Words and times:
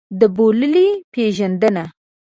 د 0.19 0.21
بوللې 0.35 0.87
پېژندنه. 1.13 1.83